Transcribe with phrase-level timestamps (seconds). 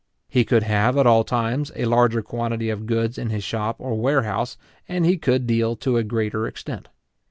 [0.27, 3.93] He could have, at all times, a larger quantity of goods in his shop or
[3.93, 4.57] warehouse,
[4.89, 6.87] and he could deal to a greater extent.